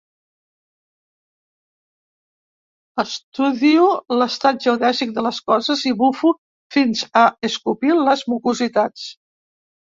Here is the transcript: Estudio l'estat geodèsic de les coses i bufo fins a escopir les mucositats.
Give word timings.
Estudio 3.03 3.91
l'estat 4.21 4.61
geodèsic 4.65 5.13
de 5.19 5.25
les 5.27 5.41
coses 5.53 5.85
i 5.91 5.93
bufo 6.01 6.33
fins 6.77 7.05
a 7.23 7.25
escopir 7.51 7.93
les 8.01 8.25
mucositats. 8.33 9.07